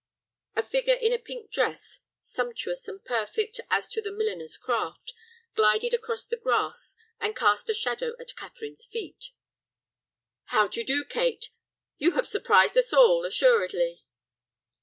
A 0.55 0.63
figure 0.63 0.95
in 0.95 1.13
a 1.13 1.19
pink 1.19 1.51
dress, 1.51 1.99
sumptuous 2.23 2.87
and 2.87 3.05
perfect 3.05 3.61
as 3.69 3.87
to 3.91 4.01
the 4.01 4.11
milliner's 4.11 4.57
craft, 4.57 5.13
glided 5.53 5.93
across 5.93 6.25
the 6.25 6.37
grass, 6.37 6.97
and 7.19 7.35
cast 7.35 7.69
a 7.69 7.75
shadow 7.75 8.15
at 8.19 8.35
Catherine's 8.35 8.83
feet. 8.87 9.29
"How 10.45 10.67
d'you 10.67 10.83
do, 10.83 11.05
Kate? 11.05 11.51
You 11.99 12.13
have 12.13 12.27
surprised 12.27 12.79
us 12.79 12.91
all—assuredly." 12.91 14.03